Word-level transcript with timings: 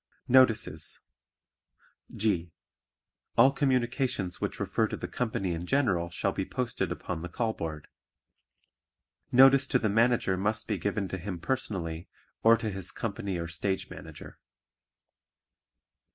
Notices 0.27 0.99
(G) 2.15 2.51
All 3.37 3.51
communications 3.51 4.41
which 4.41 4.59
refer 4.59 4.87
to 4.87 4.97
the 4.97 5.07
company 5.07 5.53
in 5.53 5.67
general 5.67 6.09
shall 6.09 6.31
be 6.31 6.43
posted 6.43 6.91
upon 6.91 7.21
the 7.21 7.29
call 7.29 7.53
board. 7.53 7.87
Notice 9.31 9.67
to 9.67 9.77
the 9.77 9.89
Manager 9.89 10.35
must 10.37 10.67
be 10.67 10.79
given 10.79 11.07
to 11.09 11.19
him 11.19 11.37
personally 11.37 12.07
or 12.41 12.57
to 12.57 12.71
his 12.71 12.89
company 12.91 13.37
or 13.37 13.47
Stage 13.47 13.91
Manager. 13.91 14.39